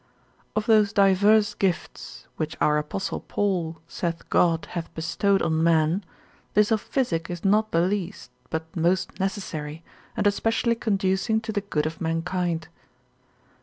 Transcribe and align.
Of 0.55 0.65
those 0.65 0.93
diverse 0.93 1.53
gifts 1.53 2.27
which 2.35 2.57
our 2.59 2.79
apostle 2.79 3.19
Paul 3.19 3.77
saith 3.87 4.27
God 4.31 4.65
hath 4.71 4.91
bestowed 4.95 5.43
on 5.43 5.61
man, 5.63 6.03
this 6.55 6.71
of 6.71 6.81
physic 6.81 7.29
is 7.29 7.45
not 7.45 7.69
the 7.71 7.81
least, 7.81 8.31
but 8.49 8.75
most 8.75 9.19
necessary, 9.19 9.83
and 10.17 10.25
especially 10.25 10.73
conducing 10.73 11.39
to 11.41 11.51
the 11.51 11.61
good 11.61 11.85
of 11.85 12.01
mankind. 12.01 12.67